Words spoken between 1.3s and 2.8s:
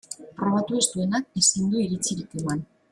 ezin du iritzirik eman.